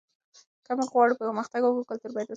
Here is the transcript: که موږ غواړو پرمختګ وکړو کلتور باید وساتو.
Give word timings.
که 0.65 0.71
موږ 0.77 0.89
غواړو 0.93 1.19
پرمختګ 1.21 1.61
وکړو 1.63 1.89
کلتور 1.89 2.11
باید 2.13 2.25
وساتو. 2.27 2.29